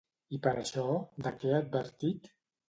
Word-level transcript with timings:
I 0.37 0.37
per 0.47 0.53
això, 0.61 0.85
de 1.27 1.35
què 1.43 1.53
ha 1.53 1.61
advertit? 1.65 2.33